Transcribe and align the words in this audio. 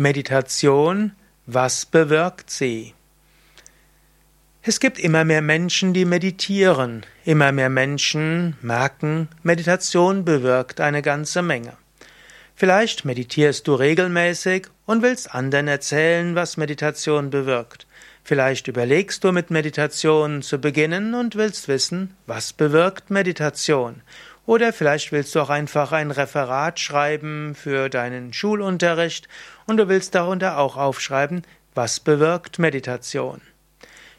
Meditation, 0.00 1.12
was 1.44 1.84
bewirkt 1.84 2.48
sie? 2.48 2.94
Es 4.62 4.80
gibt 4.80 4.98
immer 4.98 5.26
mehr 5.26 5.42
Menschen, 5.42 5.92
die 5.92 6.06
meditieren. 6.06 7.04
Immer 7.26 7.52
mehr 7.52 7.68
Menschen 7.68 8.56
merken, 8.62 9.28
Meditation 9.42 10.24
bewirkt 10.24 10.80
eine 10.80 11.02
ganze 11.02 11.42
Menge. 11.42 11.76
Vielleicht 12.54 13.04
meditierst 13.04 13.68
du 13.68 13.74
regelmäßig 13.74 14.68
und 14.86 15.02
willst 15.02 15.34
anderen 15.34 15.68
erzählen, 15.68 16.34
was 16.34 16.56
Meditation 16.56 17.28
bewirkt. 17.28 17.86
Vielleicht 18.24 18.68
überlegst 18.68 19.22
du 19.22 19.32
mit 19.32 19.50
Meditation 19.50 20.40
zu 20.40 20.62
beginnen 20.62 21.12
und 21.12 21.36
willst 21.36 21.68
wissen, 21.68 22.16
was 22.26 22.54
bewirkt 22.54 23.10
Meditation. 23.10 24.00
Oder 24.46 24.72
vielleicht 24.72 25.12
willst 25.12 25.34
du 25.34 25.40
auch 25.40 25.50
einfach 25.50 25.92
ein 25.92 26.10
Referat 26.10 26.80
schreiben 26.80 27.54
für 27.54 27.88
deinen 27.88 28.32
Schulunterricht 28.32 29.28
und 29.66 29.76
du 29.76 29.88
willst 29.88 30.14
darunter 30.14 30.58
auch 30.58 30.76
aufschreiben, 30.76 31.42
was 31.74 32.00
bewirkt 32.00 32.58
Meditation. 32.58 33.40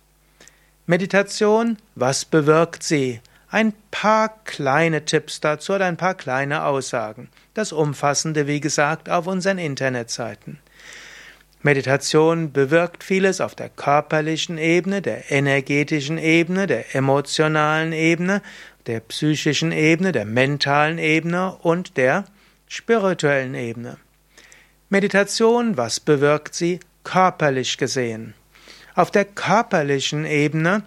Meditation, 0.87 1.77
was 1.95 2.25
bewirkt 2.25 2.83
sie? 2.83 3.21
Ein 3.49 3.73
paar 3.91 4.29
kleine 4.45 5.05
Tipps 5.05 5.39
dazu 5.39 5.73
oder 5.73 5.85
ein 5.85 5.97
paar 5.97 6.15
kleine 6.15 6.63
Aussagen. 6.65 7.29
Das 7.53 7.71
Umfassende, 7.71 8.47
wie 8.47 8.59
gesagt, 8.59 9.09
auf 9.09 9.27
unseren 9.27 9.57
Internetseiten. 9.57 10.59
Meditation 11.63 12.51
bewirkt 12.51 13.03
vieles 13.03 13.39
auf 13.39 13.53
der 13.53 13.69
körperlichen 13.69 14.57
Ebene, 14.57 15.03
der 15.03 15.29
energetischen 15.31 16.17
Ebene, 16.17 16.65
der 16.65 16.95
emotionalen 16.95 17.93
Ebene, 17.93 18.41
der 18.87 18.99
psychischen 19.01 19.71
Ebene, 19.71 20.11
der 20.11 20.25
mentalen 20.25 20.97
Ebene 20.97 21.55
und 21.61 21.97
der 21.97 22.25
spirituellen 22.67 23.53
Ebene. 23.53 23.97
Meditation, 24.89 25.77
was 25.77 25.99
bewirkt 25.99 26.55
sie 26.55 26.79
körperlich 27.03 27.77
gesehen? 27.77 28.33
Auf 28.95 29.11
der 29.11 29.25
körperlichen 29.25 30.25
Ebene 30.25 30.83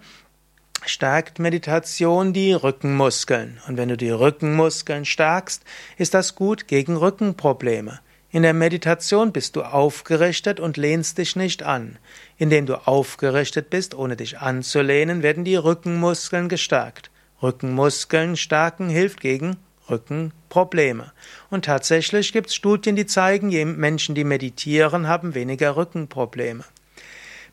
stärkt 0.85 1.39
Meditation 1.39 2.33
die 2.33 2.53
Rückenmuskeln. 2.53 3.61
Und 3.67 3.77
wenn 3.77 3.89
du 3.89 3.97
die 3.97 4.11
Rückenmuskeln 4.11 5.05
stärkst, 5.05 5.63
ist 5.97 6.13
das 6.13 6.35
gut 6.35 6.67
gegen 6.67 6.97
Rückenprobleme. 6.97 7.99
In 8.35 8.43
der 8.43 8.53
Meditation 8.53 9.31
bist 9.31 9.55
du 9.55 9.61
aufgerichtet 9.61 10.59
und 10.59 10.75
lehnst 10.75 11.19
dich 11.19 11.37
nicht 11.37 11.63
an. 11.63 11.97
Indem 12.37 12.65
du 12.65 12.85
aufgerichtet 12.85 13.69
bist, 13.69 13.95
ohne 13.95 14.17
dich 14.17 14.39
anzulehnen, 14.39 15.23
werden 15.23 15.45
die 15.45 15.55
Rückenmuskeln 15.55 16.49
gestärkt. 16.49 17.11
Rückenmuskeln 17.41 18.35
stärken 18.35 18.89
hilft 18.89 19.21
gegen 19.21 19.55
Rückenprobleme. 19.89 21.13
Und 21.49 21.63
tatsächlich 21.63 22.33
gibt 22.33 22.49
es 22.49 22.55
Studien, 22.55 22.97
die 22.97 23.05
zeigen, 23.05 23.47
Menschen, 23.79 24.15
die 24.15 24.25
meditieren, 24.25 25.07
haben 25.07 25.33
weniger 25.33 25.77
Rückenprobleme. 25.77 26.65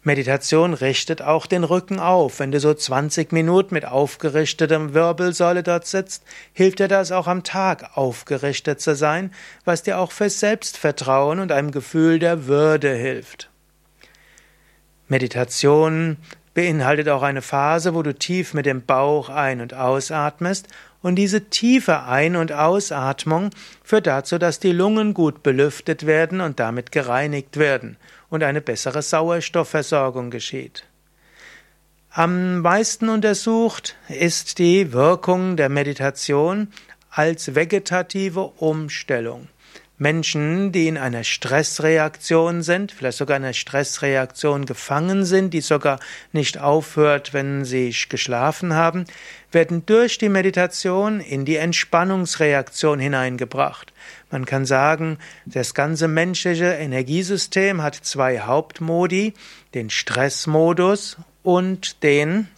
Meditation 0.05 0.75
richtet 0.75 1.23
auch 1.23 1.47
den 1.47 1.63
Rücken 1.63 2.01
auf. 2.01 2.41
Wenn 2.41 2.51
du 2.51 2.59
so 2.59 2.75
20 2.75 3.31
Minuten 3.31 3.73
mit 3.73 3.85
aufgerichtetem 3.85 4.95
Wirbelsäule 4.95 5.63
dort 5.63 5.87
sitzt, 5.87 6.25
hilft 6.53 6.81
dir 6.81 6.89
das 6.89 7.13
auch 7.13 7.29
am 7.29 7.45
Tag 7.45 7.97
aufgerichtet 7.97 8.81
zu 8.81 8.97
sein, 8.97 9.33
was 9.65 9.85
dir 9.85 9.99
auch 9.99 10.11
für 10.11 10.29
Selbstvertrauen 10.29 11.39
und 11.39 11.53
einem 11.53 11.71
Gefühl 11.71 12.19
der 12.19 12.47
Würde 12.47 12.93
hilft. 12.93 13.49
Meditation 15.07 16.17
beinhaltet 16.55 17.09
auch 17.09 17.23
eine 17.23 17.43
Phase, 17.43 17.95
wo 17.95 18.03
du 18.03 18.13
tief 18.13 18.55
mit 18.55 18.67
dem 18.67 18.85
Bauch 18.85 19.29
ein- 19.29 19.61
und 19.61 19.73
ausatmest 19.73 20.67
und 21.03 21.17
diese 21.17 21.51
tiefe 21.51 22.05
Ein- 22.05 22.37
und 22.37 22.53
Ausatmung 22.53 23.51
führt 23.83 24.07
dazu, 24.07 24.39
dass 24.39 24.61
die 24.61 24.73
Lungen 24.73 25.15
gut 25.15 25.43
belüftet 25.43 26.07
werden 26.07 26.41
und 26.41 26.61
damit 26.61 26.93
gereinigt 26.93 27.57
werden 27.57 27.97
und 28.31 28.43
eine 28.43 28.61
bessere 28.61 29.03
Sauerstoffversorgung 29.03 30.31
geschieht. 30.31 30.85
Am 32.11 32.61
meisten 32.61 33.09
untersucht 33.09 33.97
ist 34.09 34.59
die 34.59 34.93
Wirkung 34.93 35.57
der 35.57 35.69
Meditation 35.69 36.69
als 37.11 37.55
vegetative 37.55 38.53
Umstellung. 38.57 39.49
Menschen, 40.03 40.73
die 40.73 40.89
in 40.89 40.99
einer 40.99 41.23
Stressreaktion 41.23 42.63
sind, 42.63 42.91
vielleicht 42.91 43.19
sogar 43.19 43.37
in 43.37 43.45
einer 43.45 43.53
Stressreaktion 43.53 44.67
gefangen 44.67 45.25
sind, 45.25 45.55
die 45.55 45.61
sogar 45.61 46.01
nicht 46.33 46.59
aufhört, 46.59 47.33
wenn 47.33 47.65
sie 47.65 47.95
geschlafen 48.09 48.75
haben, 48.75 49.05
werden 49.53 49.87
durch 49.87 50.19
die 50.19 50.29
Meditation 50.29 51.21
in 51.21 51.45
die 51.45 51.55
Entspannungsreaktion 51.55 52.99
hineingebracht. 52.99 53.93
Man 54.31 54.45
kann 54.45 54.67
sagen, 54.67 55.19
das 55.47 55.73
ganze 55.73 56.09
menschliche 56.09 56.73
Energiesystem 56.73 57.81
hat 57.81 57.95
zwei 57.95 58.41
Hauptmodi, 58.41 59.35
den 59.73 59.89
Stressmodus 59.89 61.17
und 61.45 62.03
den 62.03 62.49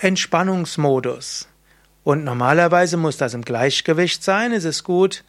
Entspannungsmodus. 0.00 1.48
Und 2.02 2.24
normalerweise 2.24 2.96
muss 2.96 3.16
das 3.16 3.34
im 3.34 3.42
Gleichgewicht 3.42 4.24
sein. 4.24 4.52
Es 4.52 4.64
ist 4.64 4.82
gut, 4.82 5.22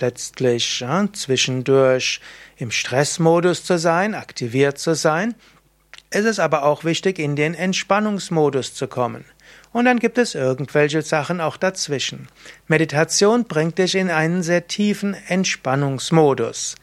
letztlich 0.00 0.80
ja, 0.80 1.06
zwischendurch 1.12 2.20
im 2.56 2.70
Stressmodus 2.70 3.64
zu 3.64 3.78
sein, 3.78 4.14
aktiviert 4.14 4.78
zu 4.78 4.94
sein. 4.94 5.34
Es 6.10 6.24
ist 6.24 6.40
aber 6.40 6.64
auch 6.64 6.84
wichtig, 6.84 7.18
in 7.18 7.36
den 7.36 7.54
Entspannungsmodus 7.54 8.74
zu 8.74 8.88
kommen. 8.88 9.24
Und 9.72 9.84
dann 9.84 9.98
gibt 9.98 10.18
es 10.18 10.34
irgendwelche 10.34 11.02
Sachen 11.02 11.40
auch 11.40 11.56
dazwischen. 11.56 12.28
Meditation 12.66 13.44
bringt 13.44 13.78
dich 13.78 13.94
in 13.94 14.10
einen 14.10 14.42
sehr 14.42 14.66
tiefen 14.66 15.14
Entspannungsmodus. 15.28 16.76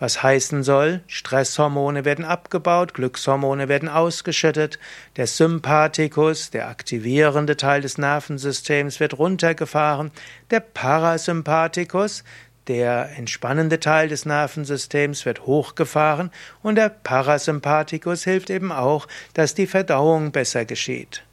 Was 0.00 0.22
heißen 0.22 0.62
soll, 0.62 1.00
Stresshormone 1.08 2.04
werden 2.04 2.24
abgebaut, 2.24 2.94
Glückshormone 2.94 3.68
werden 3.68 3.88
ausgeschüttet, 3.88 4.78
der 5.16 5.26
Sympathikus, 5.26 6.50
der 6.50 6.68
aktivierende 6.68 7.56
Teil 7.56 7.80
des 7.80 7.98
Nervensystems, 7.98 9.00
wird 9.00 9.18
runtergefahren, 9.18 10.12
der 10.52 10.60
Parasympathikus, 10.60 12.22
der 12.68 13.10
entspannende 13.16 13.80
Teil 13.80 14.08
des 14.08 14.26
Nervensystems 14.26 15.24
wird 15.24 15.46
hochgefahren 15.46 16.30
und 16.62 16.76
der 16.76 16.90
Parasympathikus 16.90 18.24
hilft 18.24 18.50
eben 18.50 18.70
auch, 18.70 19.08
dass 19.34 19.54
die 19.54 19.66
Verdauung 19.66 20.32
besser 20.32 20.64
geschieht. 20.64 21.24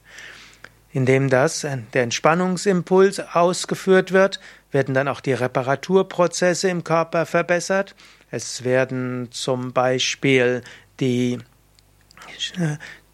Indem 0.92 1.28
das, 1.28 1.66
der 1.92 2.02
Entspannungsimpuls 2.02 3.20
ausgeführt 3.20 4.12
wird, 4.12 4.40
werden 4.70 4.94
dann 4.94 5.08
auch 5.08 5.20
die 5.20 5.34
Reparaturprozesse 5.34 6.70
im 6.70 6.84
Körper 6.84 7.26
verbessert. 7.26 7.94
Es 8.30 8.64
werden 8.64 9.28
zum 9.30 9.74
Beispiel 9.74 10.62
die, 10.98 11.38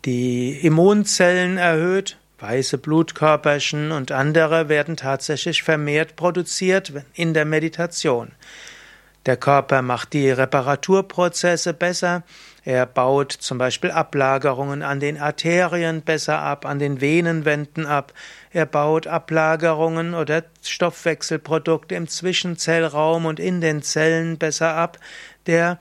die 0.04 0.60
Immunzellen 0.64 1.58
erhöht, 1.58 2.18
Weiße 2.42 2.78
Blutkörperchen 2.78 3.92
und 3.92 4.10
andere 4.10 4.68
werden 4.68 4.96
tatsächlich 4.96 5.62
vermehrt 5.62 6.16
produziert 6.16 6.92
in 7.14 7.34
der 7.34 7.44
Meditation. 7.44 8.32
Der 9.26 9.36
Körper 9.36 9.82
macht 9.82 10.12
die 10.12 10.28
Reparaturprozesse 10.28 11.72
besser. 11.72 12.24
Er 12.64 12.84
baut 12.86 13.30
zum 13.30 13.58
Beispiel 13.58 13.92
Ablagerungen 13.92 14.82
an 14.82 14.98
den 14.98 15.20
Arterien 15.20 16.02
besser 16.02 16.40
ab, 16.40 16.66
an 16.66 16.80
den 16.80 17.00
Venenwänden 17.00 17.86
ab. 17.86 18.12
Er 18.50 18.66
baut 18.66 19.06
Ablagerungen 19.06 20.14
oder 20.14 20.42
Stoffwechselprodukte 20.64 21.94
im 21.94 22.08
Zwischenzellraum 22.08 23.24
und 23.24 23.38
in 23.38 23.60
den 23.60 23.82
Zellen 23.82 24.38
besser 24.38 24.74
ab. 24.74 24.98
Der 25.46 25.78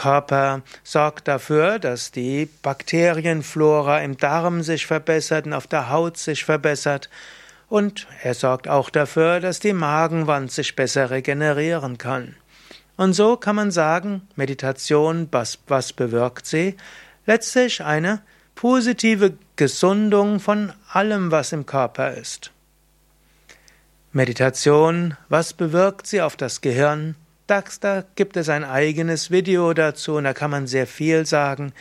Körper 0.00 0.62
sorgt 0.82 1.28
dafür, 1.28 1.78
dass 1.78 2.10
die 2.10 2.48
Bakterienflora 2.62 3.98
im 4.00 4.16
Darm 4.16 4.62
sich 4.62 4.86
verbessert 4.86 5.44
und 5.44 5.52
auf 5.52 5.66
der 5.66 5.90
Haut 5.90 6.16
sich 6.16 6.42
verbessert. 6.42 7.10
Und 7.68 8.06
er 8.22 8.32
sorgt 8.32 8.66
auch 8.66 8.88
dafür, 8.88 9.40
dass 9.40 9.60
die 9.60 9.74
Magenwand 9.74 10.50
sich 10.52 10.74
besser 10.74 11.10
regenerieren 11.10 11.98
kann. 11.98 12.34
Und 12.96 13.12
so 13.12 13.36
kann 13.36 13.56
man 13.56 13.70
sagen, 13.70 14.26
Meditation, 14.36 15.28
was, 15.32 15.58
was 15.68 15.92
bewirkt 15.92 16.46
sie? 16.46 16.78
Letztlich 17.26 17.84
eine 17.84 18.22
positive 18.54 19.34
Gesundung 19.56 20.40
von 20.40 20.72
allem, 20.90 21.30
was 21.30 21.52
im 21.52 21.66
Körper 21.66 22.14
ist. 22.14 22.52
Meditation, 24.12 25.18
was 25.28 25.52
bewirkt 25.52 26.06
sie 26.06 26.22
auf 26.22 26.36
das 26.36 26.62
Gehirn? 26.62 27.16
Da 27.50 28.04
gibt 28.14 28.36
es 28.36 28.48
ein 28.48 28.62
eigenes 28.62 29.32
Video 29.32 29.74
dazu 29.74 30.14
und 30.14 30.22
da 30.22 30.32
kann 30.32 30.52
man 30.52 30.68
sehr 30.68 30.86
viel 30.86 31.26
sagen. 31.26 31.72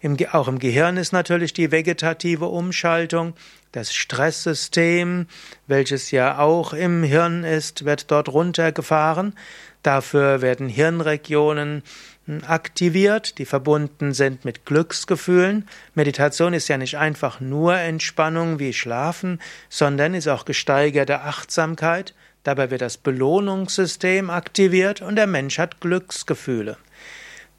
Im, 0.00 0.16
auch 0.30 0.46
im 0.46 0.60
Gehirn 0.60 0.96
ist 0.98 1.12
natürlich 1.12 1.52
die 1.52 1.72
vegetative 1.72 2.44
Umschaltung. 2.44 3.34
Das 3.72 3.92
Stresssystem, 3.92 5.26
welches 5.66 6.12
ja 6.12 6.38
auch 6.38 6.72
im 6.72 7.02
Hirn 7.02 7.42
ist, 7.42 7.84
wird 7.84 8.12
dort 8.12 8.28
runtergefahren. 8.28 9.34
Dafür 9.82 10.42
werden 10.42 10.68
Hirnregionen 10.68 11.82
hm, 12.26 12.42
aktiviert, 12.46 13.38
die 13.38 13.46
verbunden 13.46 14.14
sind 14.14 14.44
mit 14.44 14.64
Glücksgefühlen. 14.64 15.68
Meditation 15.94 16.54
ist 16.54 16.68
ja 16.68 16.78
nicht 16.78 16.98
einfach 16.98 17.40
nur 17.40 17.76
Entspannung 17.76 18.60
wie 18.60 18.72
Schlafen, 18.72 19.40
sondern 19.70 20.14
ist 20.14 20.28
auch 20.28 20.44
gesteigerte 20.44 21.22
Achtsamkeit. 21.22 22.14
Dabei 22.46 22.70
wird 22.70 22.80
das 22.80 22.96
Belohnungssystem 22.96 24.30
aktiviert 24.30 25.02
und 25.02 25.16
der 25.16 25.26
Mensch 25.26 25.58
hat 25.58 25.80
Glücksgefühle. 25.80 26.76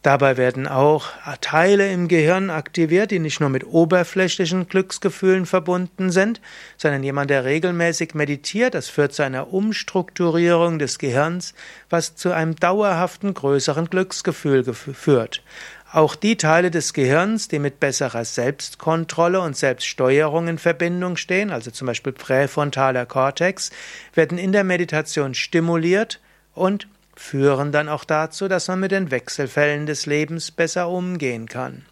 Dabei 0.01 0.37
werden 0.37 0.65
auch 0.65 1.07
Teile 1.41 1.91
im 1.91 2.07
Gehirn 2.07 2.49
aktiviert, 2.49 3.11
die 3.11 3.19
nicht 3.19 3.41
nur 3.41 3.49
mit 3.49 3.65
oberflächlichen 3.65 4.69
Glücksgefühlen 4.69 5.45
verbunden 5.45 6.09
sind, 6.09 6.39
sondern 6.77 7.03
jemand, 7.03 7.29
der 7.29 7.43
regelmäßig 7.43 8.13
meditiert, 8.13 8.75
das 8.75 8.87
führt 8.87 9.11
zu 9.11 9.23
einer 9.23 9.51
Umstrukturierung 9.51 10.79
des 10.79 10.99
Gehirns, 10.99 11.53
was 11.89 12.15
zu 12.15 12.31
einem 12.31 12.55
dauerhaften 12.55 13.33
größeren 13.33 13.89
Glücksgefühl 13.89 14.63
führt. 14.73 15.43
Auch 15.91 16.15
die 16.15 16.35
Teile 16.35 16.69
des 16.69 16.93
Gehirns, 16.93 17.47
die 17.47 17.59
mit 17.59 17.79
besserer 17.79 18.25
Selbstkontrolle 18.25 19.39
und 19.39 19.55
Selbststeuerung 19.55 20.49
in 20.49 20.57
Verbindung 20.57 21.15
stehen, 21.15 21.49
also 21.49 21.71
zum 21.71 21.87
Beispiel 21.87 22.11
präfrontaler 22.11 23.05
Kortex, 23.05 23.71
werden 24.13 24.37
in 24.37 24.51
der 24.51 24.65
Meditation 24.65 25.33
stimuliert 25.33 26.19
und 26.53 26.87
führen 27.15 27.71
dann 27.71 27.87
auch 27.87 28.03
dazu, 28.03 28.47
dass 28.49 28.67
man 28.67 28.81
mit 28.81 28.91
den 28.91 29.11
Wechselfällen 29.11 29.85
des 29.85 30.05
Lebens 30.05 30.51
besser 30.51 30.89
umgehen 30.89 31.47
kann. 31.47 31.85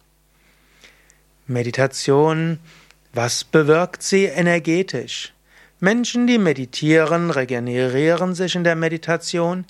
Meditation, 1.46 2.58
was 3.14 3.44
bewirkt 3.44 4.02
sie 4.02 4.24
energetisch? 4.24 5.32
Menschen, 5.80 6.26
die 6.26 6.38
meditieren, 6.38 7.30
regenerieren 7.30 8.34
sich 8.34 8.54
in 8.56 8.64
der 8.64 8.76
Meditation. 8.76 9.64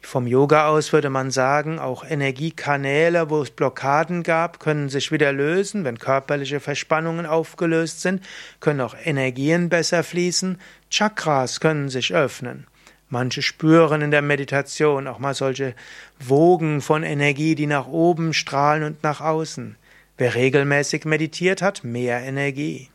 Vom 0.00 0.26
Yoga 0.26 0.68
aus 0.68 0.92
würde 0.92 1.10
man 1.10 1.30
sagen, 1.30 1.78
auch 1.78 2.04
Energiekanäle, 2.04 3.30
wo 3.30 3.42
es 3.42 3.50
Blockaden 3.50 4.22
gab, 4.22 4.60
können 4.60 4.88
sich 4.88 5.12
wieder 5.12 5.32
lösen. 5.32 5.84
Wenn 5.84 5.98
körperliche 5.98 6.60
Verspannungen 6.60 7.26
aufgelöst 7.26 8.00
sind, 8.00 8.24
können 8.60 8.80
auch 8.80 8.94
Energien 9.04 9.68
besser 9.68 10.02
fließen. 10.02 10.58
Chakras 10.90 11.60
können 11.60 11.88
sich 11.88 12.14
öffnen. 12.14 12.66
Manche 13.10 13.42
spüren 13.42 14.02
in 14.02 14.10
der 14.10 14.22
Meditation 14.22 15.06
auch 15.06 15.18
mal 15.18 15.34
solche 15.34 15.74
Wogen 16.20 16.80
von 16.80 17.02
Energie, 17.02 17.54
die 17.54 17.66
nach 17.66 17.86
oben 17.86 18.34
strahlen 18.34 18.84
und 18.84 19.02
nach 19.02 19.20
außen. 19.20 19.76
Wer 20.18 20.34
regelmäßig 20.34 21.04
meditiert, 21.04 21.62
hat 21.62 21.84
mehr 21.84 22.20
Energie. 22.20 22.90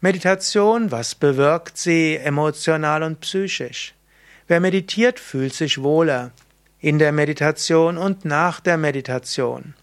Meditation, 0.00 0.92
was 0.92 1.14
bewirkt 1.14 1.78
sie 1.78 2.16
emotional 2.16 3.02
und 3.02 3.20
psychisch? 3.20 3.94
Wer 4.48 4.60
meditiert, 4.60 5.18
fühlt 5.18 5.54
sich 5.54 5.82
wohler 5.82 6.30
in 6.78 6.98
der 6.98 7.10
Meditation 7.10 7.98
und 7.98 8.24
nach 8.24 8.60
der 8.60 8.76
Meditation. 8.76 9.74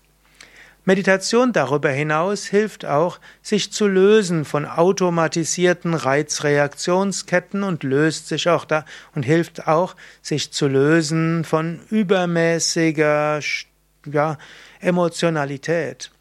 Meditation 0.86 1.54
darüber 1.54 1.90
hinaus 1.90 2.46
hilft 2.46 2.86
auch, 2.86 3.20
sich 3.42 3.72
zu 3.72 3.88
lösen 3.88 4.46
von 4.46 4.66
automatisierten 4.66 5.94
Reizreaktionsketten 5.94 7.64
und 7.64 7.84
löst 7.84 8.28
sich 8.28 8.50
auch 8.50 8.66
da 8.66 8.86
und 9.16 9.24
hilft 9.24 9.68
auch, 9.68 9.96
sich 10.22 10.52
zu 10.52 10.68
lösen 10.68 11.44
von 11.44 11.82
übermäßiger 11.90 13.40
ja, 14.06 14.38
Emotionalität. 14.80 16.13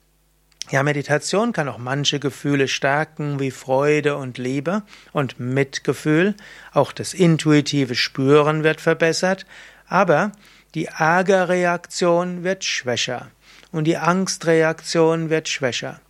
Ja, 0.70 0.82
Meditation 0.82 1.52
kann 1.52 1.68
auch 1.68 1.78
manche 1.78 2.20
Gefühle 2.20 2.68
stärken, 2.68 3.40
wie 3.40 3.50
Freude 3.50 4.16
und 4.16 4.38
Liebe 4.38 4.82
und 5.12 5.38
Mitgefühl. 5.38 6.34
Auch 6.72 6.92
das 6.92 7.14
intuitive 7.14 7.94
Spüren 7.94 8.62
wird 8.62 8.80
verbessert, 8.80 9.44
aber 9.86 10.32
die 10.74 10.86
Ärgerreaktion 10.86 12.44
wird 12.44 12.64
schwächer 12.64 13.30
und 13.72 13.84
die 13.84 13.98
Angstreaktion 13.98 15.28
wird 15.28 15.48
schwächer. 15.48 16.00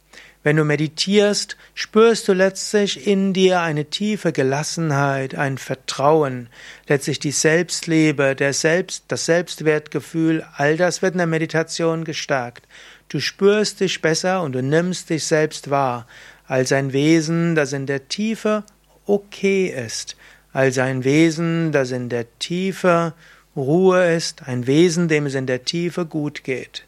Wenn 0.44 0.56
du 0.56 0.64
meditierst, 0.64 1.56
spürst 1.74 2.26
du 2.26 2.32
letztlich 2.32 3.06
in 3.06 3.32
dir 3.32 3.60
eine 3.60 3.84
tiefe 3.84 4.32
Gelassenheit, 4.32 5.36
ein 5.36 5.56
Vertrauen, 5.56 6.48
letztlich 6.88 7.20
die 7.20 7.30
Selbstliebe, 7.30 8.34
der 8.34 8.52
Selbst, 8.52 9.04
das 9.06 9.24
Selbstwertgefühl, 9.26 10.44
all 10.56 10.76
das 10.76 11.00
wird 11.00 11.14
in 11.14 11.18
der 11.18 11.28
Meditation 11.28 12.02
gestärkt. 12.02 12.66
Du 13.12 13.20
spürst 13.20 13.80
dich 13.80 14.00
besser 14.00 14.40
und 14.42 14.52
du 14.52 14.62
nimmst 14.62 15.10
dich 15.10 15.26
selbst 15.26 15.68
wahr, 15.68 16.06
als 16.46 16.72
ein 16.72 16.94
Wesen, 16.94 17.54
das 17.54 17.74
in 17.74 17.84
der 17.84 18.08
Tiefe 18.08 18.64
okay 19.04 19.66
ist, 19.66 20.16
als 20.54 20.78
ein 20.78 21.04
Wesen, 21.04 21.72
das 21.72 21.90
in 21.90 22.08
der 22.08 22.24
Tiefe 22.38 23.12
Ruhe 23.54 24.14
ist, 24.14 24.48
ein 24.48 24.66
Wesen, 24.66 25.08
dem 25.08 25.26
es 25.26 25.34
in 25.34 25.46
der 25.46 25.66
Tiefe 25.66 26.06
gut 26.06 26.42
geht. 26.42 26.86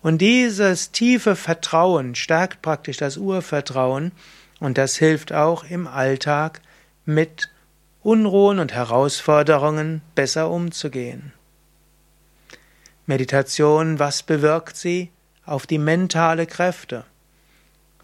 Und 0.00 0.22
dieses 0.22 0.92
tiefe 0.92 1.36
Vertrauen 1.36 2.14
stärkt 2.14 2.62
praktisch 2.62 2.96
das 2.96 3.18
Urvertrauen 3.18 4.12
und 4.60 4.78
das 4.78 4.96
hilft 4.96 5.34
auch 5.34 5.62
im 5.64 5.86
Alltag 5.86 6.62
mit 7.04 7.50
Unruhen 8.02 8.60
und 8.60 8.72
Herausforderungen 8.72 10.00
besser 10.14 10.48
umzugehen. 10.50 11.34
Meditation, 13.04 13.98
was 13.98 14.22
bewirkt 14.22 14.78
sie? 14.78 15.10
Auf 15.46 15.68
die 15.68 15.78
mentale 15.78 16.44
Kräfte. 16.44 17.04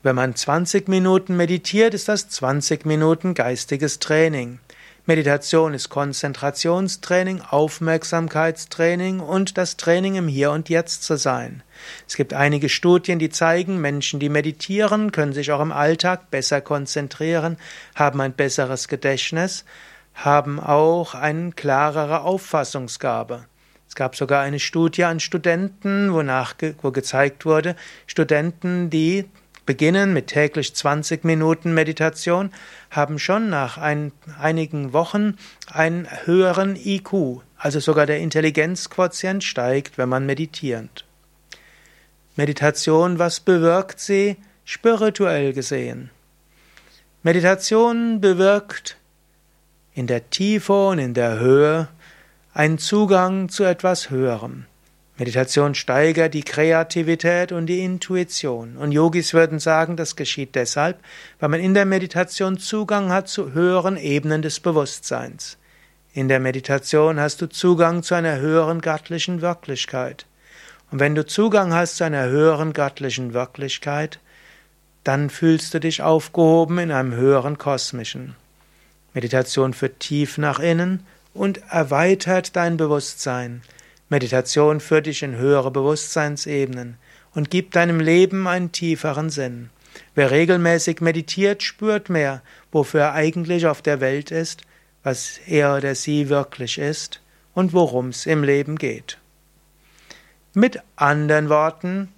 Wenn 0.05 0.15
man 0.15 0.37
20 0.37 0.87
Minuten 0.89 1.37
meditiert, 1.37 1.93
ist 1.93 2.09
das 2.09 2.29
20 2.29 2.87
Minuten 2.87 3.35
geistiges 3.35 3.99
Training. 3.99 4.61
Meditation 5.07 5.75
ist 5.75 5.89
Konzentrationstraining, 5.89 7.41
Aufmerksamkeitstraining 7.41 9.19
und 9.19 9.59
das 9.59 9.77
Training 9.77 10.15
im 10.15 10.29
Hier 10.29 10.53
und 10.53 10.69
Jetzt 10.69 11.03
zu 11.03 11.17
sein. 11.17 11.65
Es 12.07 12.15
gibt 12.15 12.33
einige 12.33 12.69
Studien, 12.69 13.19
die 13.19 13.31
zeigen, 13.31 13.81
Menschen, 13.81 14.21
die 14.21 14.29
meditieren, 14.29 15.11
können 15.11 15.33
sich 15.33 15.51
auch 15.51 15.61
im 15.61 15.73
Alltag 15.73 16.31
besser 16.31 16.61
konzentrieren, 16.61 17.57
haben 17.97 18.21
ein 18.21 18.35
besseres 18.35 18.87
Gedächtnis, 18.87 19.65
haben 20.15 20.61
auch 20.61 21.17
eine 21.17 21.51
klarere 21.51 22.21
Auffassungsgabe. 22.21 23.47
Es 23.93 23.97
gab 23.97 24.17
sogar 24.17 24.41
eine 24.41 24.59
Studie 24.59 25.05
an 25.05 25.21
Studenten, 25.21 26.15
wonach 26.15 26.55
wo 26.81 26.93
gezeigt 26.93 27.45
wurde, 27.45 27.77
Studenten, 28.07 28.89
die 28.89 29.27
beginnen 29.67 30.15
mit 30.15 30.29
täglich 30.29 30.75
20 30.75 31.25
Minuten 31.25 31.75
Meditation, 31.75 32.55
haben 32.91 33.19
schon 33.19 33.51
nach 33.51 33.77
ein, 33.77 34.13
einigen 34.41 34.95
Wochen 34.95 35.37
einen 35.71 36.09
höheren 36.25 36.75
IQ, 36.75 37.43
also 37.59 37.81
sogar 37.81 38.07
der 38.07 38.21
Intelligenzquotient 38.21 39.45
steigt, 39.45 39.99
wenn 39.99 40.09
man 40.09 40.25
meditiert. 40.25 41.05
Meditation, 42.35 43.19
was 43.19 43.41
bewirkt 43.41 44.01
sie 44.01 44.39
spirituell 44.65 45.53
gesehen? 45.53 46.09
Meditation 47.23 48.23
bewirkt 48.23 48.97
in 49.93 50.07
der 50.07 50.31
Tiefe 50.31 50.89
und 50.89 50.99
in 50.99 51.13
der 51.13 51.39
Höhe 51.39 51.89
einen 52.55 52.79
Zugang 52.79 53.49
zu 53.49 53.65
etwas 53.65 54.11
Höherem. 54.11 54.67
Meditation 55.17 55.75
steigert 55.75 56.35
die 56.35 56.43
Kreativität 56.43 57.53
und 57.53 57.67
die 57.67 57.81
Intuition. 57.81 58.77
Und 58.77 58.93
Yogis 58.93 59.35
würden 59.35 59.59
sagen, 59.59 59.97
das 59.97 60.17
geschieht 60.17 60.55
deshalb, 60.55 60.99
weil 61.39 61.49
man 61.49 61.61
in 61.61 61.75
der 61.75 61.85
Meditation 61.85 62.59
Zugang 62.59 63.11
hat 63.11 63.29
zu 63.29 63.53
höheren 63.53 63.97
Ebenen 63.97 64.43
des 64.43 64.61
Bewusstseins. 64.61 65.59
In 66.13 66.29
der 66.29 66.41
Meditation 66.41 67.21
hast 67.21 67.41
du 67.41 67.49
Zugang 67.49 68.03
zu 68.03 68.15
einer 68.15 68.39
höheren 68.39 68.81
göttlichen 68.81 69.41
Wirklichkeit. 69.41 70.27
Und 70.91 70.99
wenn 71.01 71.15
du 71.15 71.25
Zugang 71.25 71.73
hast 71.73 71.97
zu 71.97 72.05
einer 72.05 72.25
höheren 72.25 72.75
göttlichen 72.75 73.33
Wirklichkeit, 73.33 74.19
dann 75.05 75.31
fühlst 75.31 75.73
du 75.73 75.81
dich 75.81 76.03
aufgehoben 76.03 76.79
in 76.79 76.91
einem 76.91 77.15
höheren 77.15 77.57
kosmischen. 77.57 78.35
Meditation 79.15 79.73
führt 79.73 80.01
tief 80.01 80.37
nach 80.37 80.59
innen 80.59 81.07
und 81.35 81.61
erweitert 81.71 82.57
dein 82.57 82.77
Bewusstsein. 82.77 83.63
Meditation 84.09 84.81
führt 84.81 85.07
dich 85.07 85.23
in 85.23 85.37
höhere 85.37 85.71
Bewusstseinsebenen 85.71 86.99
und 87.35 87.51
gibt 87.51 87.77
deinem 87.77 88.01
Leben 88.01 88.47
einen 88.47 88.73
tieferen 88.73 89.31
Sinn. 89.31 89.71
Wer 90.15 90.31
regelmäßig 90.31 91.01
meditiert, 91.01 91.63
spürt 91.63 92.11
mehr, 92.11 92.43
wofür 92.71 93.01
er 93.01 93.13
eigentlich 93.15 93.67
auf 93.67 93.83
der 93.83 94.01
Welt 94.01 94.31
ist, 94.31 94.63
was 95.03 95.41
er 95.47 95.77
oder 95.77 95.95
sie 95.95 96.29
wirklich 96.29 96.79
ist 96.79 97.21
und 97.55 97.73
worum 97.73 98.09
es 98.09 98.27
im 98.27 98.45
Leben 98.45 98.77
geht. 98.77 99.19
Mit 100.55 100.81
anderen 100.97 101.49
Worten, 101.49 102.09